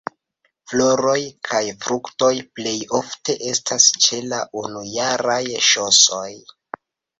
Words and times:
Floroj 0.69 1.17
kaj 1.49 1.59
fruktoj 1.83 2.31
plej 2.61 2.73
ofte 3.01 3.37
estas 3.53 3.91
ĉe 4.07 4.21
la 4.33 4.41
unujaraj 4.65 5.39
ŝosoj. 5.71 6.27